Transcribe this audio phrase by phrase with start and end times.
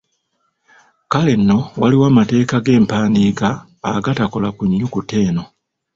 [1.11, 3.47] Kale nno waliwo amateeka g’empandiika
[3.97, 5.43] agatakola ku nnyukuta eno.